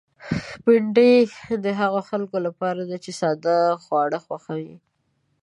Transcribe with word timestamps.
بېنډۍ 0.63 1.15
د 1.65 1.65
هغو 1.79 2.01
خلکو 2.09 2.37
لپاره 2.47 2.81
ده 2.89 2.97
چې 3.03 3.11
ساده 3.19 3.57
خواړه 3.83 4.19
خوښوي 4.25 4.75